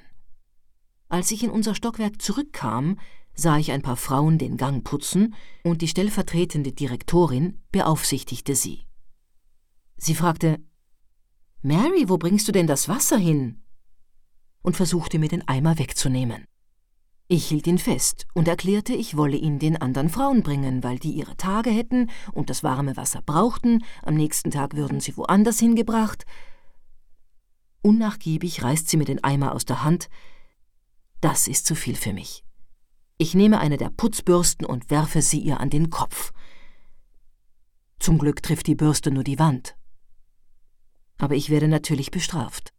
Als 1.08 1.30
ich 1.30 1.42
in 1.44 1.50
unser 1.50 1.74
Stockwerk 1.74 2.20
zurückkam, 2.20 2.98
sah 3.34 3.58
ich 3.58 3.72
ein 3.72 3.82
paar 3.82 3.96
Frauen 3.96 4.38
den 4.38 4.56
Gang 4.56 4.82
putzen 4.82 5.34
und 5.62 5.82
die 5.82 5.88
stellvertretende 5.88 6.72
Direktorin 6.72 7.60
beaufsichtigte 7.70 8.54
sie. 8.54 8.86
Sie 9.96 10.14
fragte 10.14 10.58
Mary, 11.62 12.08
wo 12.08 12.16
bringst 12.16 12.48
du 12.48 12.52
denn 12.52 12.66
das 12.66 12.88
Wasser 12.88 13.18
hin? 13.18 13.62
und 14.66 14.76
versuchte 14.76 15.20
mir 15.20 15.28
den 15.28 15.46
Eimer 15.46 15.78
wegzunehmen. 15.78 16.44
Ich 17.28 17.46
hielt 17.46 17.68
ihn 17.68 17.78
fest 17.78 18.26
und 18.34 18.48
erklärte, 18.48 18.94
ich 18.94 19.16
wolle 19.16 19.36
ihn 19.36 19.60
den 19.60 19.80
anderen 19.80 20.08
Frauen 20.08 20.42
bringen, 20.42 20.82
weil 20.82 20.98
die 20.98 21.12
ihre 21.12 21.36
Tage 21.36 21.70
hätten 21.70 22.10
und 22.32 22.50
das 22.50 22.64
warme 22.64 22.96
Wasser 22.96 23.22
brauchten, 23.24 23.84
am 24.02 24.14
nächsten 24.14 24.50
Tag 24.50 24.74
würden 24.74 24.98
sie 24.98 25.16
woanders 25.16 25.60
hingebracht. 25.60 26.26
Unnachgiebig 27.82 28.64
reißt 28.64 28.88
sie 28.88 28.96
mir 28.96 29.04
den 29.04 29.22
Eimer 29.22 29.54
aus 29.54 29.64
der 29.64 29.84
Hand. 29.84 30.08
Das 31.20 31.48
ist 31.48 31.66
zu 31.66 31.74
viel 31.74 31.96
für 31.96 32.12
mich. 32.12 32.44
Ich 33.18 33.34
nehme 33.34 33.58
eine 33.58 33.78
der 33.78 33.88
Putzbürsten 33.88 34.66
und 34.66 34.90
werfe 34.90 35.22
sie 35.22 35.40
ihr 35.40 35.60
an 35.60 35.70
den 35.70 35.90
Kopf. 35.90 36.32
Zum 37.98 38.18
Glück 38.18 38.42
trifft 38.42 38.66
die 38.66 38.74
Bürste 38.74 39.10
nur 39.10 39.24
die 39.24 39.38
Wand. 39.38 39.76
Aber 41.18 41.34
ich 41.34 41.48
werde 41.48 41.68
natürlich 41.68 42.10
bestraft. 42.10 42.74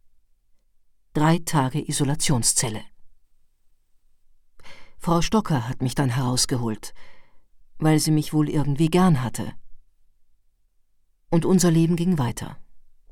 Drei 1.12 1.38
Tage 1.38 1.86
Isolationszelle. 1.86 2.82
Frau 4.98 5.22
Stocker 5.22 5.68
hat 5.68 5.82
mich 5.82 5.96
dann 5.96 6.10
herausgeholt, 6.10 6.94
weil 7.78 7.98
sie 7.98 8.12
mich 8.12 8.32
wohl 8.32 8.48
irgendwie 8.48 8.88
gern 8.88 9.22
hatte. 9.22 9.52
Und 11.30 11.44
unser 11.44 11.70
Leben 11.70 11.96
ging 11.96 12.18
weiter, 12.18 12.58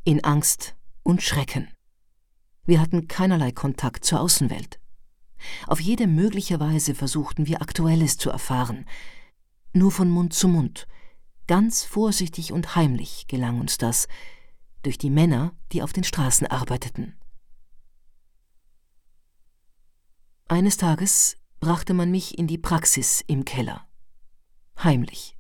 in 0.05 0.23
Angst 0.23 0.77
und 1.03 1.23
Schrecken. 1.23 1.69
Wir 2.65 2.81
hatten 2.81 3.09
keinerlei 3.09 3.53
Kontakt 3.53 4.05
zur 4.05 4.21
Außenwelt. 4.21 4.81
Auf 5.67 5.81
jede 5.81 6.07
mögliche 6.07 6.61
Weise 6.61 6.95
versuchten 6.95 7.47
wir 7.47 7.63
Aktuelles 7.63 8.17
zu 8.17 8.31
erfahren, 8.31 8.87
nur 9.73 9.91
von 9.91 10.09
Mund 10.09 10.33
zu 10.33 10.49
Mund, 10.49 10.87
ganz 11.47 11.85
vorsichtig 11.85 12.53
und 12.53 12.75
heimlich 12.75 13.27
gelang 13.27 13.61
uns 13.61 13.79
das, 13.79 14.09
durch 14.83 14.99
die 14.99 15.11
Männer, 15.11 15.53
die 15.73 15.83
auf 15.83 15.93
den 15.93 16.05
Straßen 16.05 16.47
arbeiteten. 16.47 17.15
Eines 20.49 20.77
Tages 20.77 21.37
brachte 21.59 21.93
man 21.93 22.11
mich 22.11 22.39
in 22.39 22.47
die 22.47 22.59
Praxis 22.59 23.23
im 23.27 23.45
Keller. 23.45 23.87
Heimlich. 24.83 25.37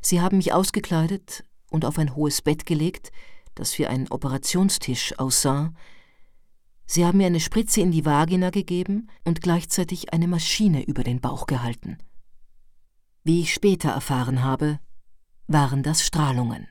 Sie 0.00 0.20
haben 0.20 0.38
mich 0.38 0.52
ausgekleidet 0.52 1.44
und 1.70 1.84
auf 1.84 1.98
ein 1.98 2.16
hohes 2.16 2.42
Bett 2.42 2.66
gelegt, 2.66 3.12
das 3.54 3.78
wie 3.78 3.86
ein 3.86 4.10
Operationstisch 4.10 5.18
aussah. 5.18 5.72
Sie 6.92 7.06
haben 7.06 7.16
mir 7.16 7.26
eine 7.26 7.40
Spritze 7.40 7.80
in 7.80 7.90
die 7.90 8.04
Vagina 8.04 8.50
gegeben 8.50 9.08
und 9.24 9.40
gleichzeitig 9.40 10.12
eine 10.12 10.28
Maschine 10.28 10.84
über 10.84 11.02
den 11.02 11.22
Bauch 11.22 11.46
gehalten. 11.46 11.96
Wie 13.24 13.40
ich 13.40 13.54
später 13.54 13.88
erfahren 13.88 14.42
habe, 14.42 14.78
waren 15.46 15.82
das 15.82 16.04
Strahlungen. 16.06 16.68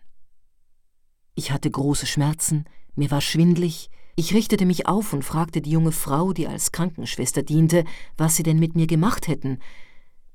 Ich 1.33 1.51
hatte 1.51 1.71
große 1.71 2.05
Schmerzen, 2.05 2.65
mir 2.93 3.09
war 3.09 3.21
schwindlig, 3.21 3.89
ich 4.15 4.35
richtete 4.35 4.67
mich 4.67 4.85
auf 4.85 5.11
und 5.11 5.25
fragte 5.25 5.59
die 5.59 5.71
junge 5.71 5.91
Frau, 5.91 6.33
die 6.33 6.47
als 6.47 6.71
Krankenschwester 6.71 7.41
diente, 7.41 7.83
was 8.15 8.35
sie 8.35 8.43
denn 8.43 8.59
mit 8.59 8.75
mir 8.75 8.85
gemacht 8.85 9.27
hätten, 9.27 9.57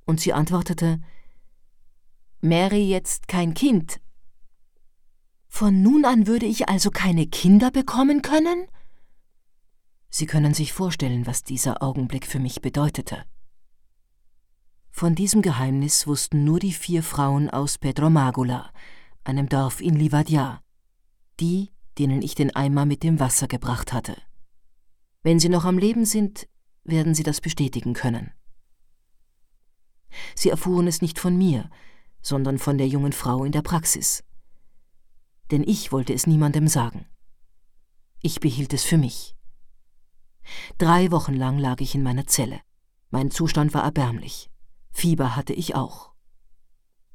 und 0.05 0.19
sie 0.19 0.33
antwortete 0.33 1.01
Mary 2.41 2.89
jetzt 2.89 3.29
kein 3.29 3.55
Kind. 3.55 4.01
Von 5.47 5.81
nun 5.81 6.05
an 6.05 6.27
würde 6.27 6.47
ich 6.47 6.69
also 6.69 6.91
keine 6.91 7.29
Kinder 7.29 7.71
bekommen 7.71 8.23
können? 8.23 8.67
Sie 10.11 10.27
können 10.27 10.55
sich 10.55 10.73
vorstellen, 10.73 11.27
was 11.27 11.43
dieser 11.43 11.83
Augenblick 11.83 12.27
für 12.27 12.39
mich 12.39 12.63
bedeutete. 12.63 13.25
Von 14.91 15.15
diesem 15.15 15.43
Geheimnis 15.43 16.07
wussten 16.07 16.45
nur 16.45 16.59
die 16.59 16.73
vier 16.73 17.03
Frauen 17.03 17.51
aus 17.51 17.77
Pedro 17.77 18.09
Magula, 18.09 18.73
einem 19.25 19.49
Dorf 19.49 19.81
in 19.81 19.95
Livadia, 19.95 20.63
die, 21.39 21.71
denen 21.99 22.23
ich 22.23 22.35
den 22.35 22.55
Eimer 22.57 22.87
mit 22.87 23.03
dem 23.03 23.21
Wasser 23.21 23.47
gebracht 23.47 23.93
hatte. 23.93 24.17
Wenn 25.23 25.39
sie 25.39 25.49
noch 25.49 25.65
am 25.65 25.77
Leben 25.77 26.05
sind, 26.07 26.49
werden 26.85 27.15
sie 27.15 27.25
das 27.25 27.41
bestätigen 27.41 27.93
können. 27.93 28.33
Sie 30.35 30.49
erfuhren 30.49 30.87
es 30.87 31.03
nicht 31.03 31.19
von 31.19 31.37
mir, 31.37 31.69
sondern 32.23 32.59
von 32.59 32.79
der 32.79 32.89
jungen 32.89 33.13
Frau 33.13 33.45
in 33.45 33.53
der 33.53 33.63
Praxis. 33.63 34.25
Denn 35.51 35.63
ich 35.63 35.93
wollte 35.93 36.15
es 36.15 36.27
niemandem 36.27 36.69
sagen. 36.69 37.07
Ich 38.21 38.41
behielt 38.41 38.73
es 38.73 38.83
für 38.83 38.99
mich. 38.99 39.36
Drei 40.79 41.11
Wochen 41.11 41.35
lang 41.35 41.59
lag 41.59 41.81
ich 41.81 41.95
in 41.95 42.03
meiner 42.03 42.27
Zelle. 42.27 42.61
Mein 43.11 43.31
Zustand 43.31 43.75
war 43.75 43.85
erbärmlich. 43.85 44.51
Fieber 44.91 45.37
hatte 45.37 45.53
ich 45.53 45.75
auch. 45.75 46.13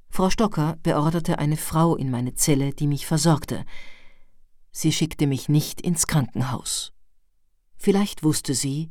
Frau 0.10 0.30
Stocker 0.30 0.78
beorderte 0.84 1.40
eine 1.40 1.58
Frau 1.58 1.96
in 1.96 2.12
meine 2.12 2.34
Zelle, 2.34 2.74
die 2.74 2.88
mich 2.88 3.06
versorgte, 3.06 3.66
Sie 4.72 4.94
schickte 4.94 5.28
mich 5.28 5.50
nicht 5.50 5.82
ins 5.82 6.08
Krankenhaus. 6.08 6.94
Vielleicht 7.78 8.24
wusste 8.24 8.56
sie, 8.56 8.90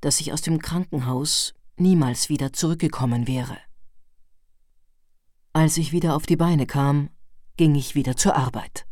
dass 0.00 0.20
ich 0.20 0.32
aus 0.32 0.42
dem 0.42 0.60
Krankenhaus 0.60 1.54
niemals 1.76 2.28
wieder 2.28 2.52
zurückgekommen 2.52 3.26
wäre. 3.26 3.56
Als 5.54 5.76
ich 5.78 5.92
wieder 5.92 6.16
auf 6.16 6.26
die 6.26 6.36
Beine 6.36 6.66
kam, 6.66 7.08
ging 7.56 7.74
ich 7.74 7.94
wieder 7.94 8.16
zur 8.16 8.36
Arbeit. 8.36 8.86